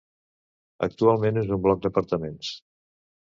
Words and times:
Actualment 0.87 1.37
és 1.43 1.53
un 1.57 1.61
bloc 1.67 1.83
d'apartaments. 1.85 2.51